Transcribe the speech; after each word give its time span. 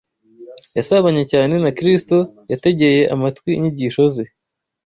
Yasabanye 0.77 1.23
cyane 1.31 1.53
na 1.63 1.71
Kristo, 1.77 2.17
yategeye 2.51 3.01
amatwi 3.13 3.49
inyigisho 3.59 4.03
ze 4.13 4.23